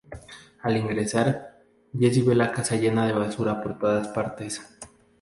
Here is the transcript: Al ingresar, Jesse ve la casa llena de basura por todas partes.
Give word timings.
Al 0.63 0.77
ingresar, 0.77 1.59
Jesse 1.95 2.23
ve 2.23 2.33
la 2.33 2.51
casa 2.51 2.75
llena 2.75 3.05
de 3.05 3.13
basura 3.13 3.61
por 3.61 3.77
todas 3.77 4.07
partes. 4.07 4.59